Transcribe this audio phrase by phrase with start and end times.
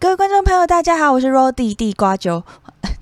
[0.00, 2.44] 各位观众朋友，大家好，我是 Rody 地瓜球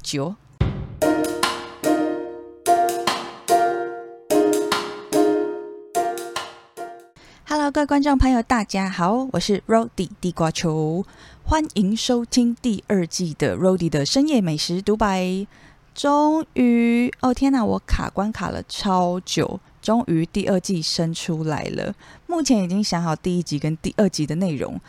[0.02, 0.34] 九。
[7.46, 11.04] Hello，各位观众朋友，大家好，我是 Rody 地瓜球，
[11.44, 15.46] 欢迎收听第二季的 Rody 的深夜美食独白。
[15.94, 21.94] 终于，哦天哪，我卡关卡了超久，终于第二季生出来了。
[22.26, 24.80] 目前已经想好第一集跟第二集的内容，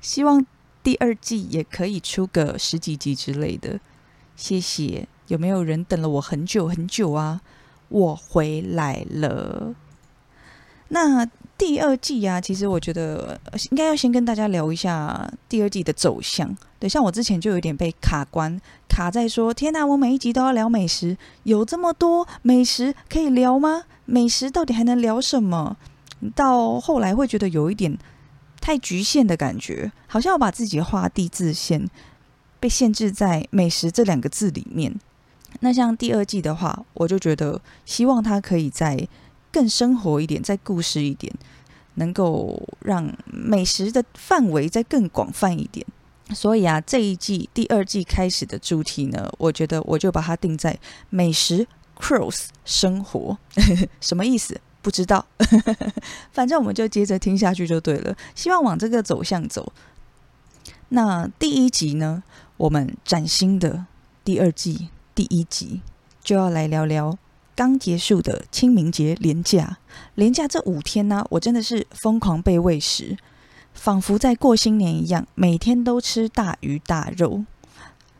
[0.00, 0.44] 希望
[0.90, 3.78] 第二季也可以出个十几集之类的。
[4.34, 7.40] 谢谢，有没有人等了我很久很久啊？
[7.90, 9.72] 我回来了。
[10.88, 11.24] 那
[11.56, 13.40] 第二季啊，其实我觉得
[13.70, 16.56] 应该要先跟大家聊一下第二季的走向。
[16.80, 23.84] 对，像我之前就有点被卡关，卡在说：天哪，我每一集都要聊美食，有这么多美食可以聊吗？
[24.06, 25.76] 美食到底还能聊什么？
[26.34, 27.96] 到后来会觉得有一点
[28.70, 31.88] 太局限的感觉，好像要把自己画地自限，
[32.60, 34.94] 被限制在美食这两个字里面。
[35.58, 39.08] 那像第二季的话，我就觉得希望它可以在
[39.50, 41.34] 更生活一点，再故事一点，
[41.94, 45.84] 能够让美食的范围再更广泛一点。
[46.32, 51.66] 所以啊，这一季第二季开始的主题呢，我觉得我就把它定在美食
[51.98, 53.36] cross 生活，
[54.00, 54.60] 什么意思？
[54.82, 55.24] 不知道，
[56.32, 58.16] 反正我们就接着听下去就对了。
[58.34, 59.72] 希望往这个走向走。
[60.90, 62.22] 那第一集呢，
[62.56, 63.86] 我们崭新的
[64.24, 65.80] 第二季第一集
[66.22, 67.16] 就要来聊聊
[67.54, 69.78] 刚结束的清明节连假。
[70.14, 73.16] 连假这五天呢，我真的是疯狂被喂食。
[73.72, 77.44] 仿佛在过新年一样，每天都吃大鱼大肉。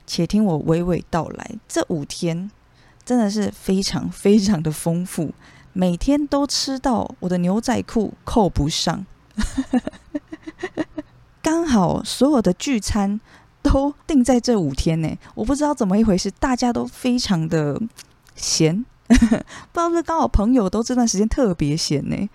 [0.07, 2.51] 且听我娓娓道来，这五天
[3.05, 5.33] 真的是非常非常的丰富，
[5.73, 9.05] 每天都吃到我的牛仔裤扣不上。
[11.43, 13.21] 刚好所有的聚餐
[13.63, 17.81] 都定在这五天呢，我不知道怎么一回事，大家都非常的
[18.35, 22.29] 闲， 不知道是刚好朋友都这段时间特别闲呢？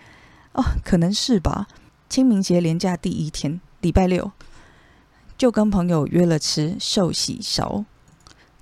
[0.53, 1.68] 哦，可能是吧。
[2.07, 4.31] 清明节连假第一天，礼拜六，
[5.38, 7.84] 就跟朋友约了吃寿喜烧。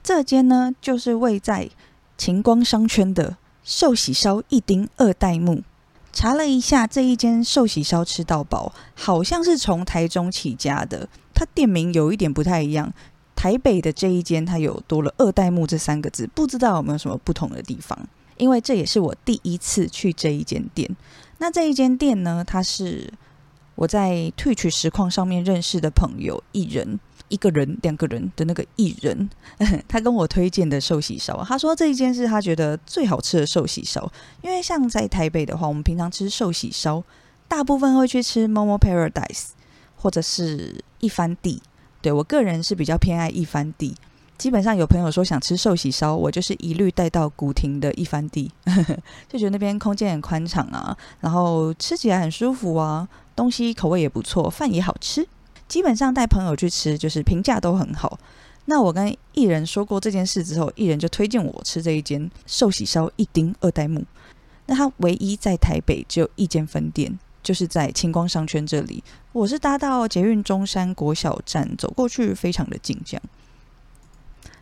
[0.02, 1.70] 这间呢，就是位在
[2.18, 5.64] 晴光商圈的寿喜烧一丁二代目。
[6.12, 11.10] 查了一下，这一间寿喜烧吃到饱，好像是从台中起家的。
[11.34, 12.94] 它店名有一点不太一样，
[13.36, 17.98] 台北的这一间它有多了“二代目”这三个字，不知道有没有什么不同的地方？
[18.38, 20.96] 因为这也是我第一次去这一间店。
[21.40, 23.12] 那这一间店呢，它是。
[23.76, 27.00] 我在退取实况上面认识的朋友，一人、
[27.34, 29.28] 一个人、两个人的那个艺人，
[29.90, 34.08] 他跟我推荐的寿喜烧，他说这一间是他觉得最好吃的寿喜烧。
[34.44, 37.04] 因为像在台北的话，我们平常吃寿喜烧，
[37.48, 39.48] 大部分会去吃 Momo Paradise
[39.98, 41.60] 或者是一番地。
[42.04, 43.96] 对我个人是比较偏爱一番地。
[44.38, 48.52] 基本上有朋友说想吃寿喜烧，我就是一律带到古亭的一番地，
[49.28, 53.08] 就觉得那边空间很宽敞啊，然后吃起来很舒服啊。
[53.36, 55.28] 东西口味也不错，饭也好吃。
[55.74, 58.20] 基本上带朋友去吃，就是评价都很好。
[58.66, 64.06] 那我跟艺人说过这件事之后，艺人就推荐我吃这一间寿喜烧一丁二代目。
[64.68, 69.04] 那他唯一在台北只有一间分店，就是在清光商圈这里。
[69.32, 72.96] 我是搭到捷运中山国小站走过去，非常的近。
[73.04, 73.24] 这样，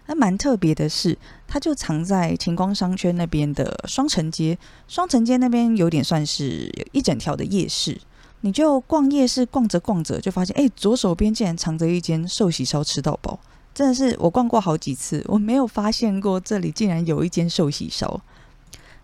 [0.06, 4.58] 那蛮特别的是，它就藏在晴光商圈那边的双城街。
[4.88, 8.00] 双城街那边有点算是一整条的夜市。
[8.42, 13.40] 你就逛夜市，逛着逛着就发现，哎，左手边竟然藏着一间寿喜烧，吃到饱，
[13.74, 18.20] 真的是我逛过好几次，我没有发现过这里竟然有一间寿喜烧。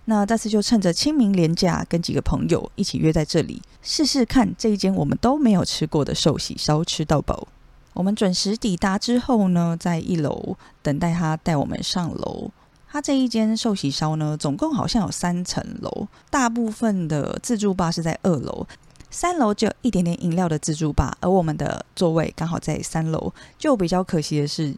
[0.06, 7.47] 那这次就趁着清明连假，跟几个朋友一起约在这里试试看这一间我们都没有吃过的寿喜烧，吃到饱。
[7.94, 12.50] 我们准时抵达之后呢，在一楼等待他带我们上楼。
[12.90, 18.66] 他这一间寿喜烧呢，总共好像有三层楼，大部分的自助吧是在二楼。
[19.09, 23.34] 三楼就一点点饮料的自助吧，而我们的座位刚好在三楼。
[23.57, 24.76] 就比较可惜的是，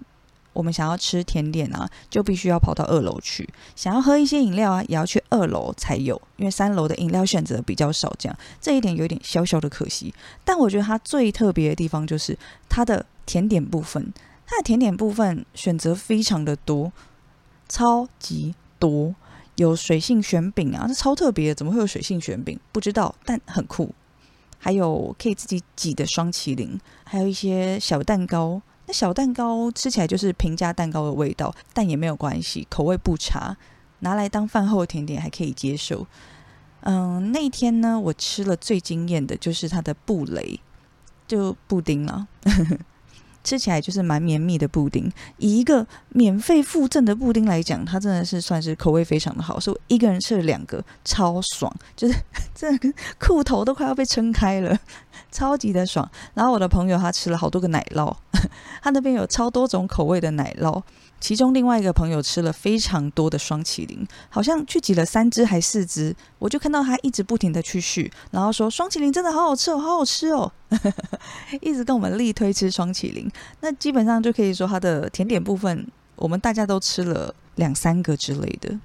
[0.53, 3.43] 我们想要吃甜点啊，就必须要跑到二楼去；
[3.75, 8.13] 想要喝一些饮料啊，也要去二楼才有，因为三楼的饮料选择比较少。
[8.19, 10.13] 这样这一点有点小小的可惜。
[10.43, 12.37] 但我觉得它最特别的地方就是
[12.67, 14.13] 它的甜点部分，
[14.45, 16.91] 它的甜点部分选择非常的多，
[17.67, 19.15] 超级多，
[19.55, 22.59] 有水性卷饼啊，这超特别，怎么会有水性卷饼？
[22.71, 23.93] 不知道，但很酷。
[24.59, 28.61] 还有可以自己挤的双麒麟，还有一些小蛋糕。
[28.85, 33.55] 那小蛋糕吃起来就是平价蛋糕的味道，但也没有关系，口味不差，
[33.99, 36.05] 拿来当饭后甜点还可以接受。
[36.81, 40.59] 嗯，那一天呢，我吃了最惊艳的就是它的布雷，
[41.27, 42.27] 就布丁了。
[43.49, 45.11] 吃起来就是蛮绵密的布丁。
[45.37, 52.13] 以一个免费附赠的布丁来讲，它真的是算是口味非常的好，所以一个人吃了两个，超爽，就是
[52.53, 54.77] 真的裤头都快要被撑开了，
[55.31, 56.09] 超级的爽。
[56.33, 58.15] 然后我的朋友他吃了好多个奶酪，
[58.81, 60.81] 他那边有超多种口味的奶酪。
[61.21, 70.49] 其中另外一个朋友吃了非常多的双麒麟，好像去挤了三只还四只，我就看到他一直不停的去续，然后说双麒麟真的好好吃哦，好好吃哦，
[71.59, 73.29] 一直跟我们力推吃双麒麟。
[73.59, 75.85] 那基本上就可以说他的甜点部分，
[76.15, 78.79] 我们大家都吃了两三个之类的，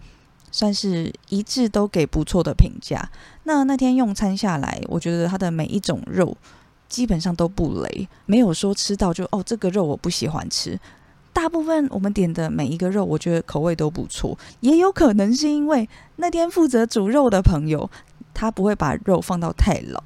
[0.55, 3.11] 算是一致都给不错的评价。
[3.43, 6.37] 那那天用餐下来，我觉得他的每一种肉
[6.89, 10.79] 基本上都不雷，没有说吃到就哦这个肉我不喜欢吃。
[11.33, 17.91] 大部分我们点的每一个肉，我觉得口味都不错，也有可能是因为那天负责煮肉的朋友，
[18.33, 20.01] 他不会把肉放到太老。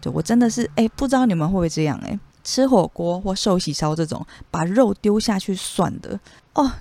[0.00, 2.18] 对我真的是哎，不知道你们会不会这样哎？
[2.42, 6.18] 吃火锅或寿喜烧这种，把肉丢下去算的
[6.54, 6.72] 哦。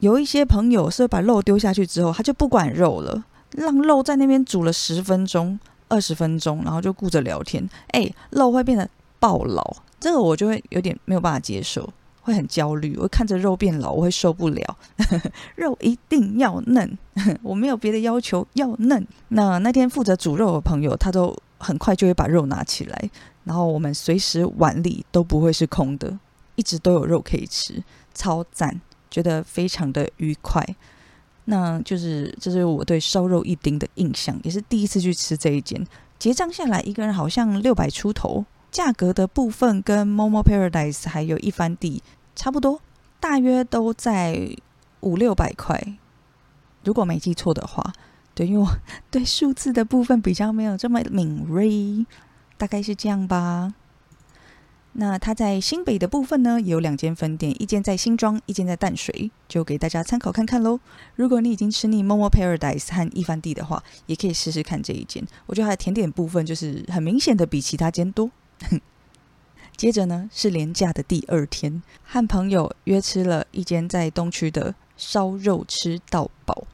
[0.00, 5.58] 有一些朋友是把肉丢下去之后，他就不管肉了，让肉在那边煮了十分钟、
[5.88, 7.68] 二十分钟，然后就顾着聊天。
[7.88, 8.88] 哎，肉会变得
[9.18, 11.88] 爆老，这个我就会有点没有办法接受。
[12.22, 14.76] 会很焦虑，我看着肉变老，我会受不了。
[15.56, 16.98] 肉一定要嫩，
[17.42, 19.06] 我没有别的要求，要嫩。
[19.28, 23.10] 那那天负责煮肉的朋友，他都很快就会把肉拿起来，
[23.44, 26.18] 然后我们随时碗里都不会是空的，
[26.56, 27.82] 一直都有肉可以吃，
[28.14, 28.78] 超赞，
[29.10, 30.64] 觉得非常的愉快。
[31.46, 35.84] 那就是这是我对烧肉一丁的印象，也是第一次去吃这一间。
[36.18, 38.44] 结账下来，一个人好像六百出头。
[38.70, 42.00] 价格的部分跟 Momo Paradise 还有一番地
[42.36, 42.80] 差不多，
[43.18, 44.56] 大约都在
[45.00, 45.98] 五六百块，
[46.84, 47.92] 如果没记错的话。
[48.32, 48.68] 对，因为我
[49.10, 52.06] 对数字的部分比较没有这么敏锐，
[52.56, 53.74] 大概是这样吧。
[54.92, 60.80] 那它在新北的部分呢，有两间分店，一间在新庄，一间在淡水，就给大家参考看看喽。
[61.14, 65.24] 如果你已经吃腻 Momo Paradise 和一番地的话，也可以试试看这一间。
[65.46, 68.30] 我觉得它的甜点部分就是很明显的比其他间多。
[69.76, 76.64] 接着呢，是连假的第二天，和朋友约吃了一间在东区的烧肉吃到饱，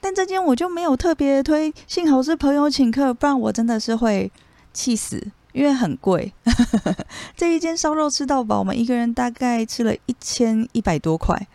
[0.00, 4.32] 但这间我就没有特别推，幸好是朋友请客，不然我真的是会
[4.72, 6.32] 气死，因为很贵。
[7.36, 11.46] 这一间烧肉吃到饱，我们一个人大概吃了一千一百多块，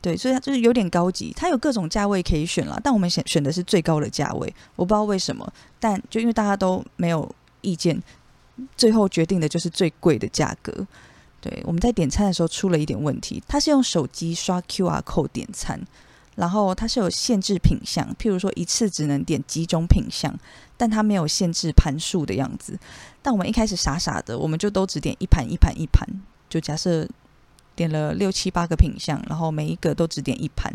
[0.00, 7.28] 对，所以它就是有点高级，它有各种价位可以选了，但我们选选的是最高的价位，我不知道为什么，但就因为大家都没有
[7.60, 8.02] 意见。
[8.74, 10.72] 最后决定的就是最贵的价格。
[11.42, 15.78] 对，我们在点餐的时候出了一点问题，它是用手机刷 QR code 点餐，
[16.36, 20.34] 然后它是有限制品相，譬如说一次只能点几种品相，
[20.76, 22.78] 但它没有限制盘数的样子。
[23.22, 26.06] 但我们一开始傻傻的，我们就都只点一盘一盘一盘，
[26.48, 27.08] 就假设
[27.74, 30.72] 点了六七八个品相，然后每一个都只点一盘。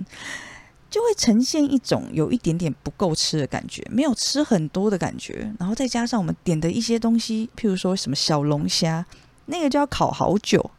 [0.89, 9.05] 就会呈现一种有一点点不够吃的感觉，没有吃很多的感觉，然后再加上我们点的一些东西，譬如说什么小龙虾，
[9.45, 10.69] 那个就要烤好久，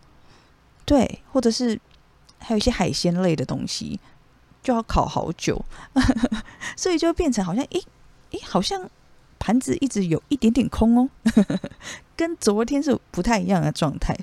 [0.85, 1.81] 对，或者是
[2.39, 3.99] 还有一些海鲜类的东西
[4.63, 5.65] 就要烤好久，
[6.77, 7.83] 所以就变成好像，诶
[8.33, 8.91] 诶，好像
[9.43, 11.09] 盘子一直有一点点空哦，
[12.17, 14.17] 跟昨天是不太一样的状态。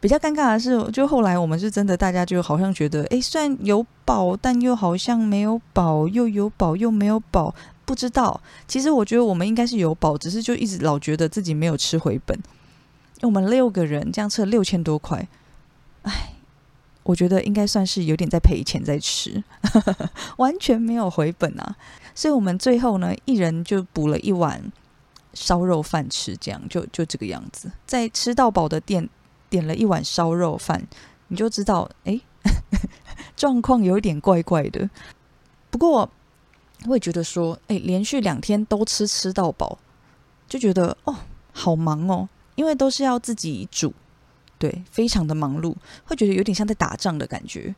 [0.00, 7.54] 比较尴尬的是，就后来我们是真的，大家就好像觉得，哎，虽然有保，但又好像没有保，又有保又没有保，
[7.84, 8.40] 不知道。
[8.66, 12.36] 其实我觉得我们应该是有保，只是就一直老觉得自己没有吃回本。
[13.22, 15.26] 我们六个人这样吃了六千多块，
[16.02, 16.33] 哎，
[17.04, 19.42] 我觉得应该算是有点在赔钱在吃，
[20.36, 21.76] 完全没有回本啊。
[22.14, 24.60] 所以我们最后呢，一人就补了一碗
[25.32, 29.08] 烧肉饭吃，这样就就这个样子，在吃到饱的店。
[29.50, 30.84] 点了一碗烧肉饭，
[31.28, 32.20] 你就知道，哎，
[33.36, 34.90] 状况有一点怪怪的。
[35.70, 36.10] 不过，
[36.88, 39.78] 我也觉得说，哎，连续两天都吃吃到饱，
[40.48, 41.14] 就觉得哦，
[41.52, 43.94] 好忙哦，因为都是要自己煮，
[44.64, 47.74] 对，非常的忙碌，会觉得有点像在打仗的感觉。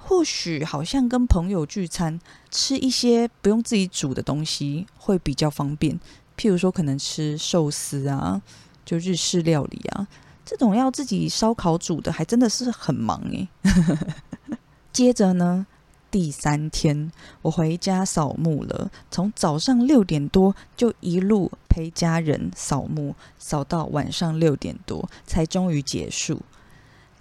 [0.00, 2.18] 或许好像跟朋友聚餐，
[2.50, 6.00] 吃一些不用自己煮的东西会比较方便，
[6.36, 8.42] 譬如说可能吃寿司啊，
[8.84, 10.08] 就日式料理啊。
[10.44, 13.48] 这种要自己烧烤煮的，还真的是很忙诶。
[14.92, 15.64] 接着呢，
[16.12, 26.42] 第三天我回家扫墓了，从早上六点多就一路陪家人扫墓，扫到晚上六点多才终于结束，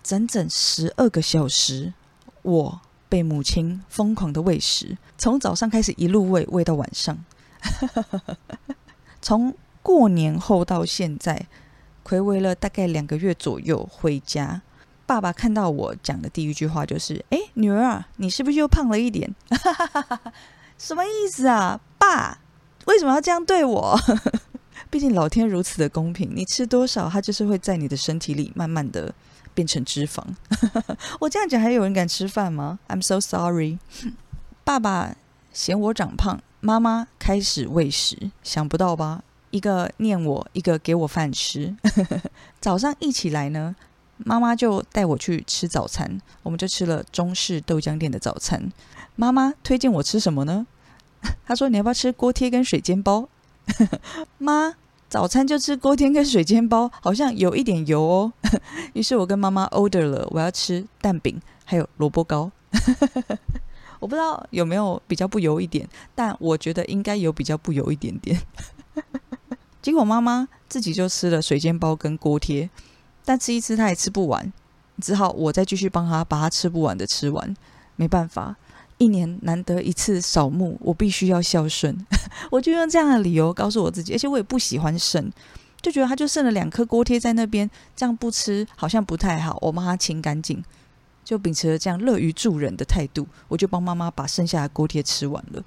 [0.03, 1.93] 整整十二个小时，
[2.41, 7.23] 我被母亲疯狂的喂食，从早上开始一路喂喂到晚上，
[9.21, 11.47] 从过年后到现在。
[12.03, 14.63] 回违了大概两个月左右回家，
[15.11, 19.35] 爸爸看到我讲的第一句话就是：“哎，女儿啊，你是不是又胖了一点？”
[20.79, 22.39] 什么意思啊，爸？
[22.85, 23.99] 为什么要这样对我？
[24.89, 29.13] 毕竟老天如此的公平，你吃多少，它就是会在你的身体里慢慢的
[29.53, 30.23] 变成脂肪。
[31.19, 33.79] 我这样讲，还有人敢吃饭吗？I'm so sorry。
[34.63, 35.13] 爸爸
[35.51, 39.23] 嫌我长胖，妈妈开始喂食，想不到吧？
[39.49, 41.75] 一个念我，一个给我饭吃。
[42.61, 43.75] 早上一起来呢，
[44.25, 48.71] 妈妈就带我去吃早餐，我们就吃了中式豆浆店的早餐。
[49.15, 50.65] 妈妈推荐我吃什么呢？
[51.45, 53.27] 她说：“你要不要吃锅贴跟水煎包？”
[54.39, 54.75] 妈，
[55.09, 58.33] 早餐就吃锅贴跟水煎包，好像有一点油哦。
[58.93, 62.51] 于是我跟妈妈 order 了，我要吃蛋饼还有萝卜糕。
[63.99, 68.41] 我不知道有没有比较不油一点，但我觉得应该有比较不油一点点。
[69.79, 72.67] 结果妈妈自己就吃了水煎包跟锅贴，
[73.23, 74.51] 但吃一吃他也吃不完，
[75.01, 77.55] 只好我再继续帮他把他吃不完的吃完。
[77.95, 78.55] 没办法，
[78.97, 82.05] 一年难得一次扫墓，我必须要孝顺，
[82.51, 85.31] 我就用这样的理由告诉我自己，而且我也不喜欢剩，
[85.81, 90.63] 就觉得他就剩了两颗锅贴在那边，这样不吃好像不太好，我帮他清干净，
[91.23, 95.63] 就秉持了这样乐于助人的态度，我就帮妈妈把剩下的锅贴吃完了。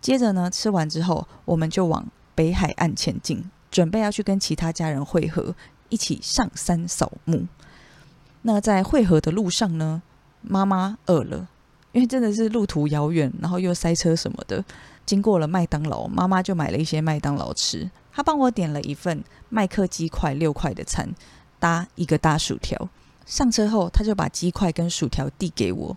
[0.00, 2.06] 接着呢，吃完之后，我们就往。
[2.36, 5.54] 北海岸前进，准备要去跟其他家人会合，
[5.88, 7.46] 一起上山扫墓。
[8.42, 10.02] 那在会合的路上呢，
[10.40, 11.48] 妈妈饿了，
[11.92, 14.64] 因为真的是路途遥远，然后又塞车什么的，
[15.04, 17.90] 经过了麦当劳，妈妈就买了一些麦当劳吃。
[18.12, 21.12] 她帮我点了一份麦克鸡块六块的餐，
[21.58, 22.88] 搭一个大薯条。
[23.24, 25.96] 上车后，她就把鸡块跟薯条递给我，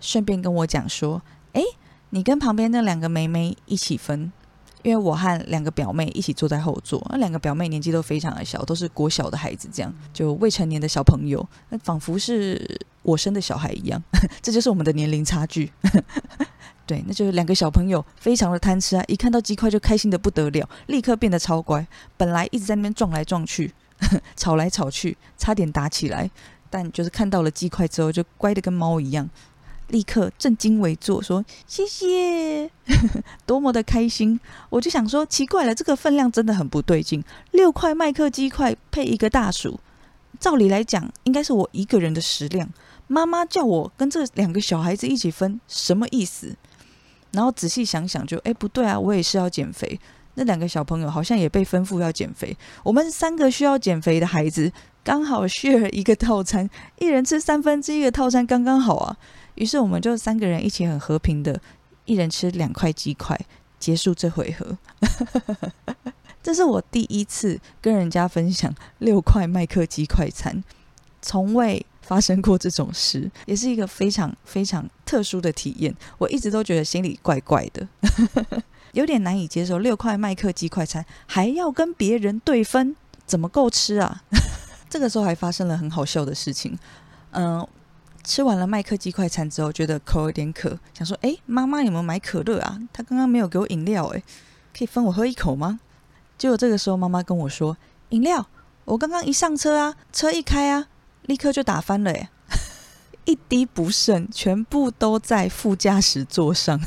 [0.00, 1.20] 顺便跟我讲说
[1.52, 1.62] ：“哎，
[2.10, 4.32] 你跟旁边那两个妹妹一起分。”
[4.82, 14.02] 因为我和两个表妹一起坐在后座，那两个表妹年纪都非常的小，都是国小的孩子，这样就未成年的小朋友，那仿佛是我生的小孩一样，
[14.40, 15.72] 这就是我们的年龄差距。
[16.86, 21.86] 对，那就是两个小朋友非常的贪吃啊，一看到鸡块就开心的不得了，立刻变得超乖。
[22.16, 23.70] 本来一直在那边撞来撞去，
[24.36, 26.30] 吵来吵去，差点打起来，
[26.70, 29.28] 但就是看到了鸡块之后，就乖的跟猫一样。
[29.88, 32.70] 立刻正襟危坐，说谢谢，
[33.46, 34.38] 多么的开心！
[34.70, 37.22] 我就想说，奇怪了，这个分量真的很不对劲。
[37.52, 39.80] 六块麦克鸡块配一个大薯，
[40.38, 42.68] 照理来讲应该是我一个人的食量。
[43.06, 46.54] 妈妈叫我跟这两个小孩子一起分，什么意思？
[47.32, 49.98] 然后仔细想想，就哎不对啊，我也是要减肥。
[50.34, 52.56] 那两个小朋友好像也被吩咐要减肥。
[52.84, 54.70] 我们三个需要减肥的孩子，
[55.02, 56.68] 刚好 share 一个套餐，
[56.98, 59.16] 一人吃三分之一的套餐，刚刚好啊。
[59.58, 61.60] 于是我们就三个人一起很和平的，
[62.04, 63.38] 一人吃两块鸡块，
[63.78, 64.78] 结束这回合。
[66.40, 70.62] 这是我第一次跟人家分享六块麦克鸡快餐，
[71.20, 75.94] 从未发生过这种事，也是一个非常非常特殊的体验。
[76.16, 77.86] 我一直都觉得心里怪怪的，
[78.94, 79.80] 有点难以接受。
[79.80, 82.94] 六块麦克鸡快餐还要跟别人对分，
[83.26, 84.22] 怎么够吃啊？
[84.88, 86.78] 这个时候还发生了很好笑的事情，
[87.32, 87.66] 嗯。
[88.28, 92.78] 吃完了麦克鸡快餐之后，觉得口有点渴，想说：“哎，妈妈有没有买可乐啊？
[92.92, 94.22] 她刚刚没有给我饮料，哎，
[94.76, 95.80] 可以分我喝一口吗？”
[96.36, 97.78] 结果这个时候，妈妈跟我说
[98.10, 98.46] ：“饮料，
[98.84, 100.88] 我刚刚一上车啊，车一开啊，
[101.22, 102.28] 立刻就打翻了，哎，
[103.24, 106.78] 一滴不剩，全部都在副驾驶座上。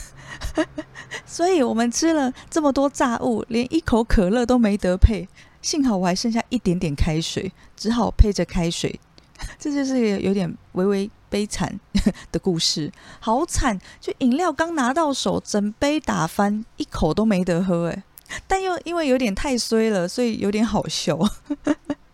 [1.25, 5.27] 所以我们吃了这么多炸物，连一口可乐都没得配。
[5.63, 8.99] 幸好我还剩下一点点开水，只好配着开水。
[9.57, 11.79] 这就是有点微微。”悲惨
[12.31, 13.79] 的故事，好惨！
[14.01, 18.03] 就饮料刚拿到手，整杯打翻，一口都没得喝，哎，
[18.47, 21.17] 但又因为有点太衰了，所以有点好笑。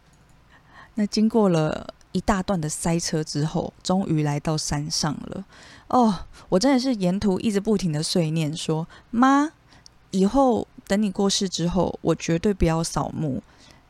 [0.93, 5.43] 那经过了一大段的塞车之后，终于来到山上了。
[5.87, 9.51] 哦，我真的是沿途一直不停的碎念说：“妈，
[10.11, 13.41] 以后等你过世之后，我绝对不要扫墓，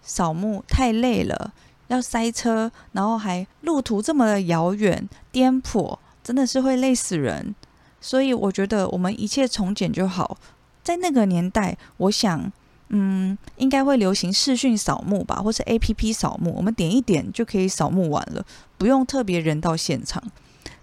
[0.02, 1.54] 扫墓太累了。”
[1.88, 7.56] 要塞车，然后还路途这么的遥远、颠簸，真的是会累死人。
[8.00, 10.38] 所以我觉得我们一切从简就好。
[10.84, 12.52] 在那个年代，我想，
[12.90, 18.46] 嗯，应该会流行视讯扫墓吧，或是 A P P 扫墓，我们点一点就可以扫墓完了，
[18.78, 20.24] 不用特别人到现场。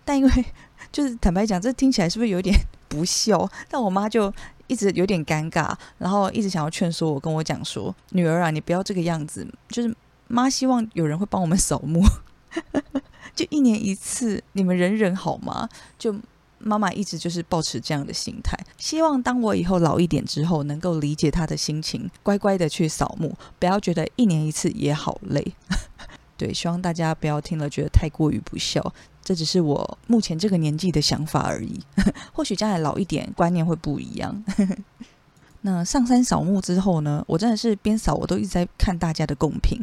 [0.04, 0.44] 但因为
[0.92, 2.54] 就是坦白讲，这听起来是不是有点
[2.88, 3.48] 不孝？
[3.70, 4.30] 但我妈就
[4.66, 9.94] 一直有点尴尬，然后一直想要劝说我，跟我讲说：“女儿啊，你不要这个样子，就是。”
[10.28, 12.02] 妈希望有人会帮我们扫墓，
[13.34, 15.68] 就一年一次，你们忍忍好吗？
[15.98, 16.14] 就
[16.58, 25.54] 妈妈一直就是保持这样的心态，希望当我以后老一点之后，能够理解她的心情，乖乖的去扫墓，不要觉得一年一次也好累。
[26.38, 31.80] 对，希望大家不要听了觉得太过于不孝，这只是我目前这个年纪的想法而已。
[32.32, 34.44] 或许将来老一点，观念会不一样。
[35.66, 39.82] 那上山扫墓之后呢，我真的是边扫我都一直在看大家的贡品，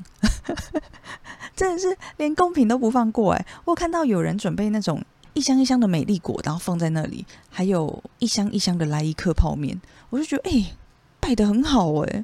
[1.57, 3.45] 真的是连贡品都不放过哎！
[3.65, 10.71] 我看到有人准备那种一箱一箱的美丽果，然后放在那里，还有一箱一箱的来一克泡面，我就觉得哎，
[11.19, 12.23] 拜的很好哎。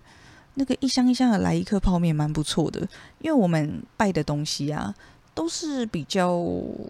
[0.54, 2.82] 那个一箱一箱的来一克泡面蛮不错的，
[3.22, 4.94] 因为我们拜的东西啊
[5.34, 6.40] 都是比较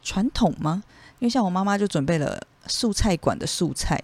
[0.04, 0.84] 传统嘛。
[1.20, 3.98] 因为像我妈妈就准备了素菜馆的素菜，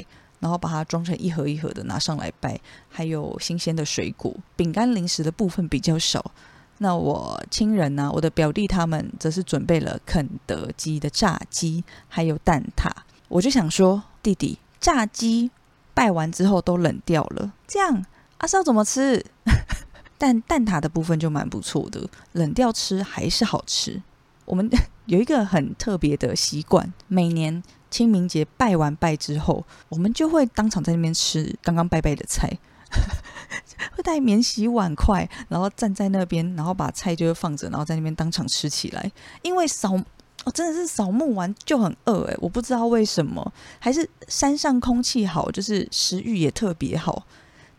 [0.43, 2.59] 然后把它装成一盒一盒的拿上来拜，
[2.89, 6.31] 还有新鲜的水果、饼干、零食的部分比较少。
[6.79, 12.91] 那我亲人呢，我的表弟他们则是准备了肯德基的炸鸡，还有蛋挞。
[13.29, 15.49] 我就想说，弟弟，炸鸡
[15.93, 18.05] 拜完之后都冷掉了，这样。
[18.39, 19.25] 阿少怎么吃？
[20.17, 24.01] 但蛋挞的部分就蛮不错的，冷掉吃还是好吃。
[24.45, 24.69] 我们
[25.05, 32.51] 有一个很特别的习惯，每年清明节拜完拜之后，我们就会当场在那边吃刚刚拜拜的菜，
[33.95, 39.11] 会带免洗碗筷，然后站在那边，然后把菜就放着，然后在那边当场吃起来。
[39.43, 39.95] 因为扫
[40.43, 47.25] 哦，真的是扫墓完就很饿诶，我不知道为什么，还是山上空气好，就是食欲也特别好。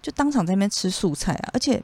[0.01, 1.77] 就当场在那边吃素菜啊，而且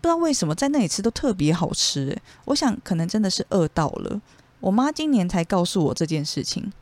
[0.00, 2.16] 不知道为什么在那里吃都特别好吃。
[2.44, 4.20] 我想可能真的是饿到了。
[4.60, 6.72] 我妈今年才告诉我这件事情，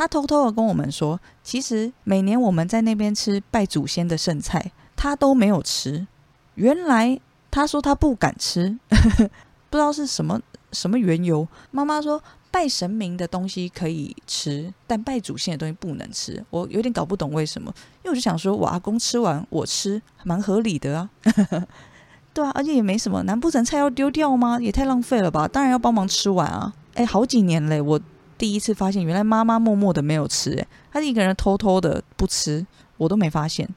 [0.00, 6.06] 他偷偷的跟我们说，其实每年我们在那边吃拜祖先的剩菜，他都没有吃。
[6.54, 8.78] 原来他说他不敢吃，
[9.68, 10.40] 不知道是什么
[10.72, 11.46] 什么缘由。
[11.70, 12.22] 妈妈说。
[12.52, 16.44] 拜神明的东西可以吃，但拜祖先的东西不能吃。
[16.50, 21.08] 我有点搞不懂为什么，因为我就想说，我阿公吃完我吃，蛮合理的啊。
[22.34, 24.58] 对啊，而且也没什么，难不成菜要丢掉吗？
[24.60, 25.46] 也太浪费了吧！
[25.46, 26.74] 当然要帮忙吃完啊。
[26.94, 28.00] 哎，好几年嘞，我
[28.40, 33.68] 第一次发现，原来妈妈默默的没有吃，哎，她一个人偷偷的不吃，我都没发现。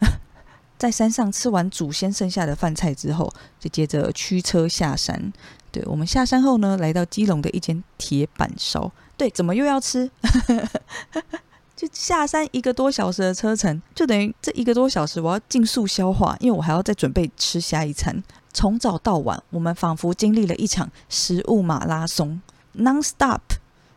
[0.76, 5.32] 在山上吃完祖先剩下的饭菜之后，就接着驱车下山。
[5.72, 8.92] 对我们下山后呢，来到基隆的一间铁板烧。
[9.16, 10.10] 对，怎么又要吃？
[11.74, 18.22] 就下山一个多小时的车程，就等于这一个多小时我要尽速消化，因为我还要再准备吃下一餐。
[18.52, 22.42] 从早到晚，我们仿佛经历了一场食物马拉松
[22.76, 23.40] ，non stop，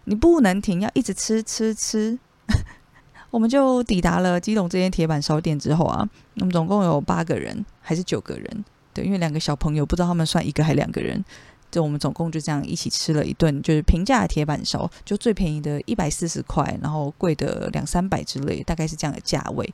[0.05, 2.17] 你不能停，要一直吃吃吃。
[3.31, 8.65] 我们就抵达了基隆这间铁板烧店之后啊，我们总共有八个人还是九个人？
[8.93, 11.23] 对，因为两个小朋友不知道他们算一个还两个人。
[11.71, 19.73] 就我们总共就这样一起吃了一顿，就是平价铁板烧，就最便宜的一百四十块，然后贵的两三百之类，大概是这样的价位，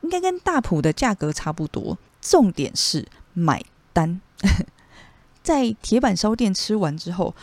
[0.00, 1.98] 应该跟大埔的价格差不多。
[2.22, 4.18] 重点是买单，
[5.42, 7.34] 在铁板烧店吃完之后。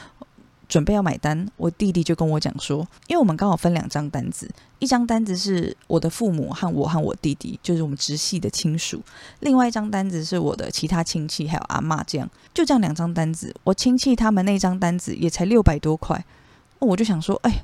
[0.67, 4.49] 准备要买单，我弟弟就跟我讲说，因为我们刚好分两张单子，
[4.79, 8.99] 一张单子是我的父母和我和我弟弟，就是我们直系的亲属；
[9.41, 13.53] 另外一张单子是我的其他亲戚还有阿妈，这样就这样两张单子。
[13.63, 16.23] 我亲戚他们那张单子也才六百多块，
[16.79, 17.63] 我就想说，哎，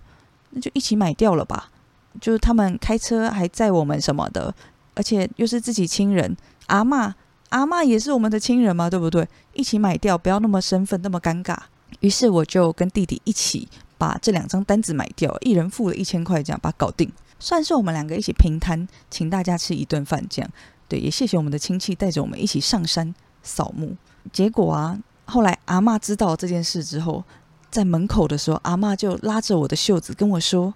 [0.51, 1.71] 那就一起买掉了吧。
[2.19, 4.53] 就是他们开车还载我们什么的，
[4.95, 6.35] 而且又是自己亲人，
[6.67, 7.15] 阿妈
[7.49, 9.27] 阿妈也是我们的亲人嘛，对不对？
[9.53, 11.55] 一起买掉，不要那么身份那么尴尬。
[11.99, 20.51] 于是我就跟弟弟一起把这两张单子买掉，一人付了一千块，这样把它搞定，算是我们两个一起平摊，请大家吃一顿饭，这样
[20.87, 23.95] 对，也谢谢我们的亲戚带着我们一起上山扫墓。
[24.31, 27.23] 结果啊，后来阿妈知道这件事之后，
[27.69, 30.73] 在门口的时候，阿妈就拉着我的袖子跟我说：“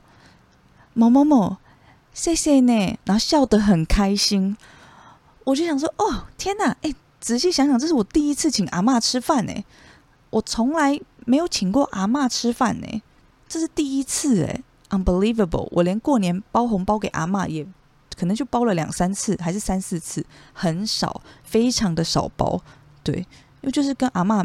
[0.93, 1.57] 某某某，
[2.13, 4.55] 谢谢呢。”然后笑得很开心。
[5.45, 6.77] 我就想说：“哦，天哪！
[6.81, 9.53] 哎，仔细想想，这是我第一次请阿妈吃饭呢。”
[10.33, 13.01] 我从来没有请过阿妈吃饭呢，
[13.47, 15.67] 这是第一次哎，unbelievable！
[15.69, 17.63] 我连过年包红包给阿妈也
[18.17, 22.59] 可能就包了两三次，还是三四次，很少，非常的少包。
[23.03, 23.17] 对，
[23.61, 24.43] 因为就是跟阿妈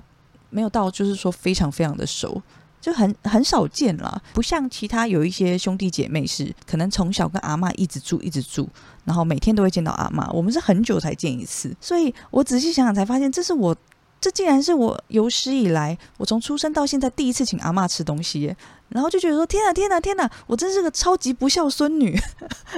[0.51, 2.43] 没有到，就是说非常非常的熟，
[2.83, 4.21] 就很很少见啦。
[4.35, 8.69] 不像其他有一些兄弟姐妹是可能从小跟阿妈一直住一直住，
[9.07, 10.31] 然后每天都会见到阿妈。
[10.33, 13.75] 我们是很久才见一次，所以我仔细想想才发现，这是我。
[14.21, 18.55] 这竟然是我有史以来，我从出生到现在第一次请阿妈吃东西，
[18.89, 20.29] 然后就觉得说：天哪，天哪，天哪！
[20.47, 22.19] 我真是个超级不孝孙女，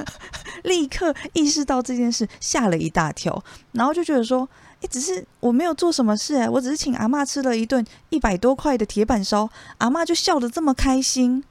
[0.64, 4.46] 立刻意识到这件事，吓了一大跳，然后就觉得说：
[4.82, 9.48] 哎，只是我没有做什么事，哎，我只是请阿妈吃了一顿一百多块的铁板烧，
[9.78, 11.42] 阿妈就笑得这么开心，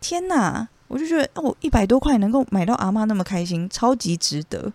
[0.00, 0.68] 天哪！
[0.86, 4.70] 我就觉得哦，一百多块能够买到阿妈那么开心，超级值得。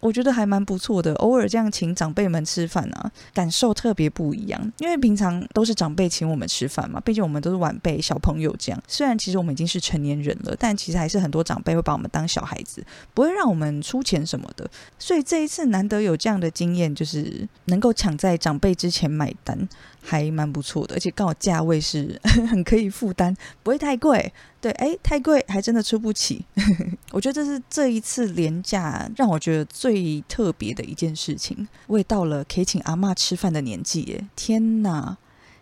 [0.00, 1.14] 我觉得还蛮不错的。
[1.14, 4.72] 偶尔这样请长辈们吃饭啊，感受特别不一样。
[4.78, 8.82] 因为平常都是长辈请我们吃饭嘛，毕竟我们都是晚辈、小朋友这样。
[8.88, 12.84] 虽然其实我们已经是成年人了，但其实还是很多长辈会把我们当小孩子，
[13.14, 14.68] 不会让我们出钱什么的。
[14.98, 19.68] 所以这一次难得有这样的经验，就是能够抢在长辈之前买单。
[20.02, 24.32] 还蛮不错的，而且刚好价位是 很可以负担，不会太贵。
[24.60, 26.44] 对，哎，太贵还真的出不起。
[27.12, 31.66] 我觉得这是这一次廉价让我觉得最特别的一件事情。
[31.86, 34.26] 我也到了可以请阿妈吃饭的年纪耶！
[34.36, 35.16] 天哪，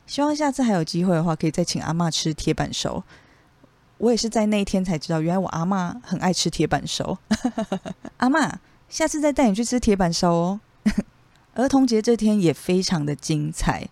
[0.07, 3.05] 希望下次还有机会的话，可以再请阿妈吃铁板烧。
[3.99, 7.19] 我也是在那一天才知道，原来我阿妈很爱吃铁板烧。
[8.19, 10.61] 阿妈，下次再带你去吃铁板烧哦。
[11.55, 13.89] 儿童节这天也非常的精彩。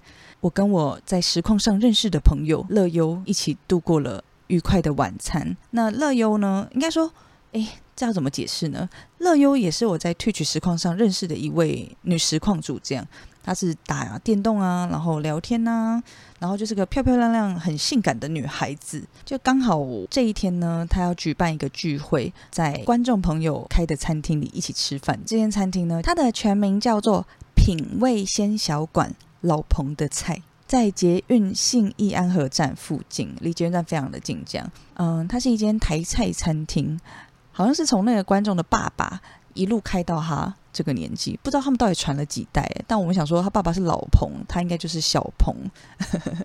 [0.46, 5.56] 我跟我在实况上认识的朋友乐优一起度过了愉快的晚餐。
[5.72, 6.68] 那乐优呢？
[6.72, 7.12] 应该说，
[7.50, 8.88] 哎，这要怎么解释呢？
[9.18, 13.04] 乐优也是我在 Twitch 实况上认识的一位女实况主，这样
[13.42, 16.00] 她是打电动啊，然后聊天呐，
[16.38, 19.02] 然后就是个漂漂亮亮、很性感的女孩子。
[19.24, 25.18] 就刚好这一天呢，她要举办一个聚会，在观众朋友开的餐厅里一起吃饭。
[25.26, 29.12] 这间餐厅呢，它的全名叫做品味鲜小馆。
[29.40, 34.42] 老彭的菜在捷运信义安和站附近，离捷运站非常的近。
[34.44, 36.98] 这样，嗯，它是一间台菜餐厅，
[37.52, 39.20] 好像是从那个观众的爸爸
[39.54, 42.68] 一路开到他这个年纪，不知道他们到底传了几代。
[42.86, 45.54] 但我们想说，他爸爸是老彭，他应该就是小彭。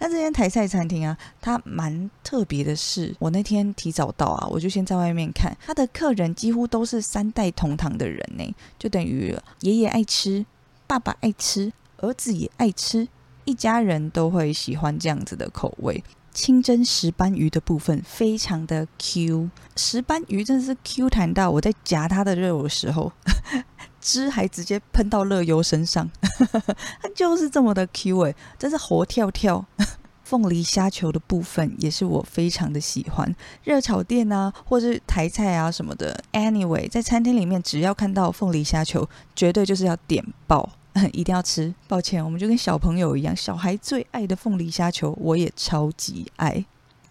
[0.00, 10.46] 那这间台菜餐厅啊，它蛮特别的是，我那天提早到啊，我就先在外面看，他的客人几乎都是三代同堂的人呢，就等于爷爷爱吃，
[10.86, 11.72] 爸爸爱吃。
[11.98, 13.06] 儿子也爱吃，
[13.44, 16.02] 一家人都会喜欢这样子的口味。
[16.32, 23.12] 清蒸石斑鱼的部分非常的 Q，石斑鱼真的是 Q 弹到我在夹它的肉的时候，
[24.00, 26.08] 汁还直接喷到乐优身上，
[27.02, 29.66] 它就是这么的 Q 哎，真是活跳跳。
[30.22, 33.34] 凤梨虾球的部分也是我非常的喜欢，
[33.64, 36.22] 热炒店啊，或是台菜啊什么的。
[36.32, 40.68] Anyway，在餐厅里面只要看到凤梨虾球，绝对就是要点爆。
[41.12, 46.64] 一定要吃，抱歉，我们就跟小朋友一样，小孩最爱的凤梨虾球，我也超级爱。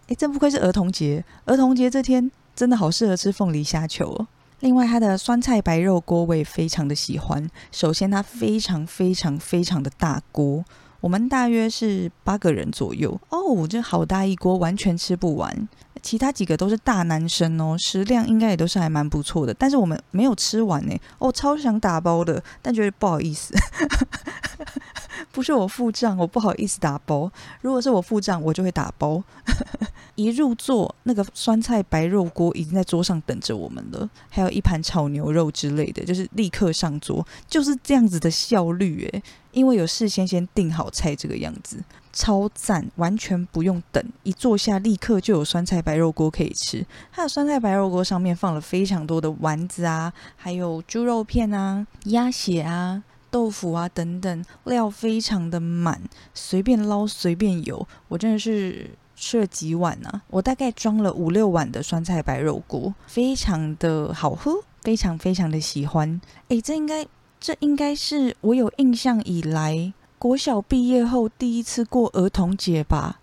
[0.07, 4.27] 哎，真不愧是儿童节，儿童节这天真的好适合吃凤梨虾球哦。
[4.61, 7.47] 另外，它的酸菜白肉锅我也非常的喜欢。
[7.71, 10.65] 首先，它非常非常非常的大锅，
[10.99, 15.67] 我们大约是八个人左右哦，这好大一锅，完全吃不完。
[16.01, 20.95] 其他几个都是大男生哦，食量应该也都是还蛮不错的，但是我们没有吃完呢。
[21.19, 23.53] 哦，超想打包的，但觉得不好意思，
[25.37, 27.31] 不是我付账，我不好意思打包。
[27.61, 29.23] 如果是我付账，我就会打包。
[30.15, 41.77] 一入座，那个酸菜白肉锅已经在桌上等着我们了，还有一盘炒牛肉之类的，就是立刻上桌，就是这样子的效率诶，因为有事先先订好菜这个样子。
[42.11, 46.83] 超赞，完全不用等，一坐下立刻就有酸菜白肉锅可以吃。
[47.11, 53.03] 它的酸菜白肉锅上面放了非常多的丸子啊，还有猪肉片啊、鸭血啊、
[53.37, 56.01] 豆腐啊等等，料非常的满，
[56.33, 57.87] 随便捞随便有。
[58.07, 66.19] 我真的是吃了几碗呢，我大概装了五六碗的酸菜白肉锅，非常的好喝，非常非常的喜欢。
[66.47, 67.05] 诶，这应该
[67.39, 69.93] 这应该是我有印象以来。
[70.17, 73.19] 国小毕业后第一次过儿童节吧，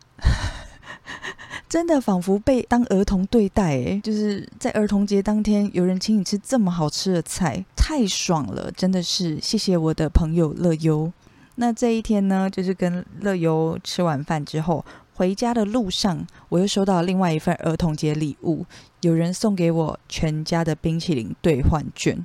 [1.75, 8.71] 真的仿佛被当儿童对待诶，就是在儿童节当天，有人请你吃这么好吃的菜，太爽了！
[8.77, 11.13] 真的是谢谢我的朋友乐优。
[11.57, 14.85] 那这一天呢，就是跟乐优吃完饭之后，
[15.15, 18.65] 回家的路上，我又收到另外一份儿童节礼物，
[19.01, 22.25] 有人送给我全家的冰淇淋兑换券。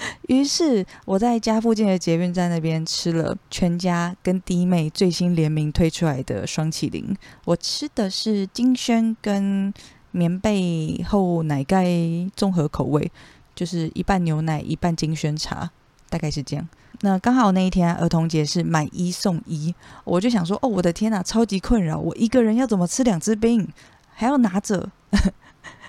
[0.28, 7.16] 于是我在家附近的捷运站那边吃了全家跟弟妹最新联名推出来的双麒麟。
[7.44, 9.72] 我吃的是金萱跟
[10.10, 11.86] 棉被厚奶盖
[12.34, 13.10] 综合口味，
[13.54, 15.70] 就是一半牛奶一半金萱茶，
[16.08, 16.68] 大概是这样。
[17.00, 23.68] 那刚好那一天儿童节是买一送一，我就想说，哦，我的天呐，超级困扰，我一个人要怎么吃两只冰，
[24.14, 24.90] 还要拿着。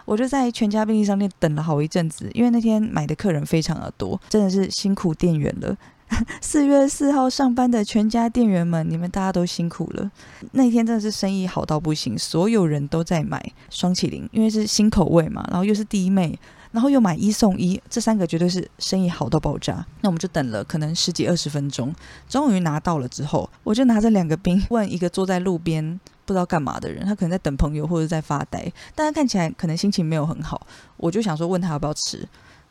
[0.09, 5.77] 我就在全家便利商店等了好一阵子，因为那天买的客人非常的多，真的是辛苦店员了。
[6.41, 10.09] 四月四号上班的全家店员们，你们大家都辛苦了。
[10.53, 16.39] 那天真的是生意好到不行，所有人都在买双麒麟，因为是新口味嘛，然后又是第一妹，
[16.71, 19.85] 然后又买一送一，这三个绝对是生意好到爆炸。
[20.01, 21.93] 那我们就等了可能十几二十分钟，
[22.27, 25.99] 终于拿到了之后，我就拿着两个冰问一个坐在路边。
[26.25, 30.61] 不知道干嘛的人，他可能在等朋友或者在发呆，但他看起来可能心情没有很好。
[30.95, 32.23] 我就想说问他要不要吃，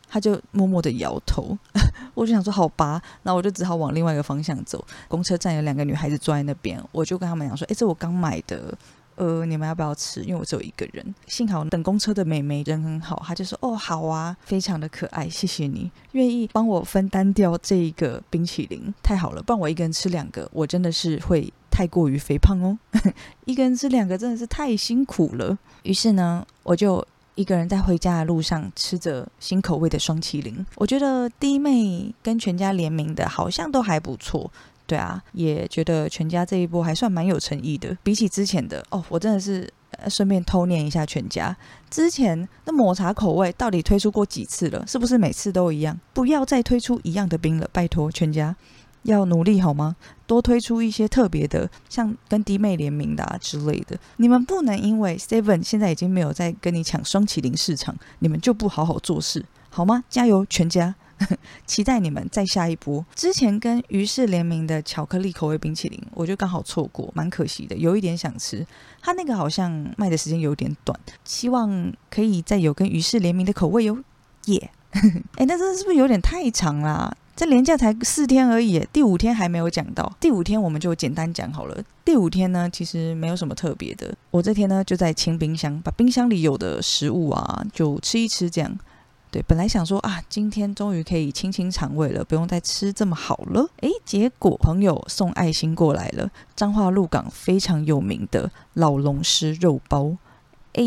[0.09, 1.59] 他就默默的摇头。
[2.15, 4.87] 我就想说好吧，那我就只好往另外一个方向走。
[5.09, 8.73] 公车站有两个女孩子坐在那边，我就跟他们讲说：“哎，这我刚买的。”
[9.19, 10.23] 呃，你们要不要吃？
[10.23, 11.15] 因为我只有一个人。
[11.27, 22.79] 幸好等公车的美眉人很好，她就说：“哦，好啊，非常的可爱，谢谢你愿意帮我分担掉这一个冰淇淋，太好了，不然我一个人吃两个，我真的是会太过于肥胖哦。
[23.45, 25.59] 一个人吃两个真的是太辛苦了。
[25.83, 27.05] 于是呢，我就
[27.35, 30.65] 一个人在回家的路上吃着新口味的双麒麟。
[30.77, 34.49] 我觉得弟妹跟全家联名的好像都还不错。”
[34.89, 39.71] 对啊，也觉得全家这一波还算蛮有诚意的，比起之前的哦，我真的是
[40.09, 41.55] 顺便偷念一下全家
[41.91, 44.83] 之前那抹茶口味到底推出过几次了？
[44.87, 46.01] 是不是每次都一样？
[46.15, 48.57] 不要再推出一样的冰了，拜托全家
[49.03, 49.97] 要努力好吗？
[50.27, 53.99] 多推出一些特别的，像跟弟妹联名的啊之类的。
[54.17, 60.05] 你们不能因为 Seven 现在已经没有在跟你抢双麒麟市场，你们就不好好做事好吗？
[60.09, 60.95] 加油，全家！
[61.67, 63.05] 期待你们再下一波。
[63.15, 68.67] 之前跟于氏联名的巧克力口味冰淇淋，我就刚好错过，蛮可惜的，有一点想吃。
[69.01, 73.99] 它那个好像卖的时间有点短，希望可以再有跟于氏联名的口味哟。
[74.47, 74.71] 耶！
[75.37, 77.15] 哎，那这是不是有点太长啦？
[77.37, 80.13] 这连假才四天而已，第五天还没有讲到。
[80.19, 81.85] 第五天我们就简单讲好了。
[82.05, 84.13] 第五天呢，其实没有什么特别的。
[84.33, 88.77] 我这天呢就在清冰箱，把冰箱里有的食物啊，就吃一吃这样。
[89.31, 93.69] 对，本来想说啊，今天终于可以清清肠胃了，不用再吃这么好了。
[93.81, 100.17] 诶，结果朋友送爱心过来了，彰化鹿港非常有名的老龙狮肉包。
[100.75, 100.85] 哎，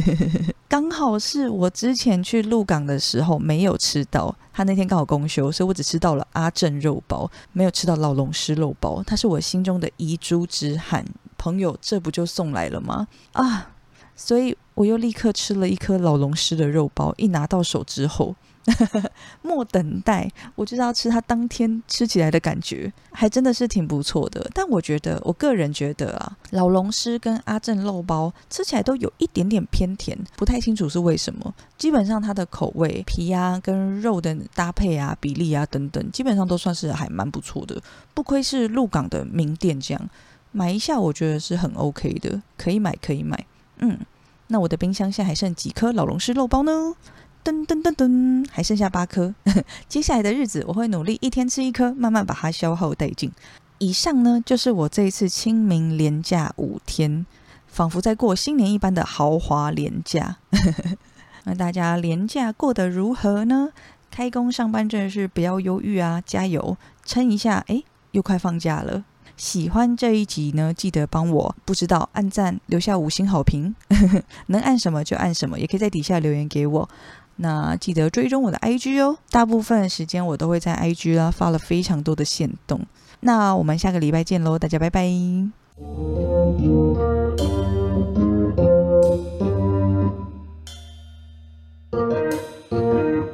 [0.68, 9.02] 刚好是我之前去鹿港的时候没有吃到，他那天刚好公休，所以我只吃到了阿正肉包，没有吃到老龙狮肉包。
[9.04, 11.04] 它是我心中的遗珠之憾，
[11.36, 13.08] 朋友这不就送来了吗？
[13.32, 13.72] 啊！
[14.14, 18.32] 所以我又立刻吃了一颗老龙狮的肉包，一拿到手之后，
[19.42, 24.48] 莫等待，我就要吃它当天吃起来的感觉，还真的是挺不错的。
[24.54, 31.52] 但我觉得，我个人觉得啊，老龙狮跟阿正肉包吃起来都有一点点偏甜，不太清楚是为什么。
[31.76, 37.82] 基本上它的口味、皮啊跟肉的搭配啊、比例啊等等，基本上都算是还蛮不错的，
[38.14, 40.08] 不愧是鹿港的名店，这样
[40.52, 43.44] 买一下我觉得是很 OK 的，可以买可以买。
[43.80, 43.96] 嗯，
[44.48, 46.94] 那我的冰箱现在还剩几颗老龙狮肉包呢？
[47.44, 49.34] 噔噔噔噔，还剩下八颗。
[49.88, 53.30] 接下来的日子，我会努力一天吃一颗，慢慢把它消耗殆尽。
[53.78, 57.24] 以上呢，就是我这一次清明连假五天，
[57.66, 60.36] 仿佛在过新年一般的豪华连假。
[61.44, 63.70] 那大家连假过得如何呢？
[64.10, 67.64] 开工上班真的是不要忧郁啊，加油，撑一下！
[67.68, 69.04] 哎，又快放假了。
[69.38, 73.74] 喜欢这一集呢，记得帮我不知道按赞，留下五星好评，
[74.48, 76.88] 能按什么就按什么，也可以在底下留言给我。
[77.36, 82.84] 那记得追踪我的 IG 哦，大部分时间我都会在 IG 啦发了非常多的线动。
[83.20, 85.08] 那我们下个礼拜见喽，大家拜拜。